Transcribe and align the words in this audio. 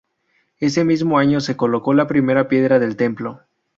Ese 0.57 0.83
mismo 0.83 1.19
año 1.19 1.39
se 1.41 1.55
colocó 1.55 1.93
la 1.93 2.07
primera 2.07 2.47
piedra 2.47 2.79
del 2.79 2.95
templo. 2.97 3.43